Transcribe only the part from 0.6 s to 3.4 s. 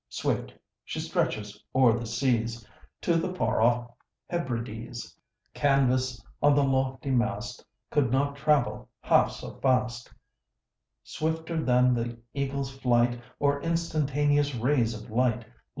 she stretches o'er the seas To the